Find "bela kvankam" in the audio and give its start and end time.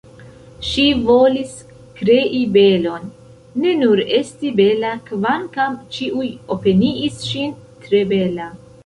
4.61-5.77